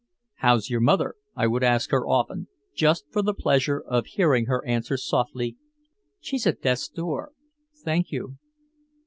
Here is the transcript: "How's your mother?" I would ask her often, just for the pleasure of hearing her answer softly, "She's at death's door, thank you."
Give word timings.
"How's 0.37 0.67
your 0.67 0.79
mother?" 0.81 1.13
I 1.35 1.45
would 1.45 1.61
ask 1.61 1.91
her 1.91 2.07
often, 2.07 2.47
just 2.73 3.05
for 3.11 3.21
the 3.21 3.35
pleasure 3.35 3.79
of 3.79 4.07
hearing 4.07 4.47
her 4.47 4.65
answer 4.65 4.97
softly, 4.97 5.57
"She's 6.19 6.47
at 6.47 6.63
death's 6.63 6.87
door, 6.89 7.33
thank 7.85 8.11
you." 8.11 8.37